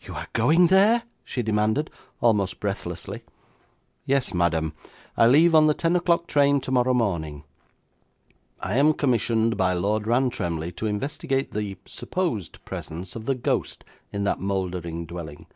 [0.00, 3.22] 'You are going there?' she demanded, almost breathlessly.
[4.04, 4.72] 'Yes, madam,
[5.16, 7.44] I leave on the ten o'clock train tomorrow morning.
[8.58, 14.24] I am commissioned by Lord Rantremly to investigate the supposed presence of the ghost in
[14.24, 15.46] that mouldering dwelling.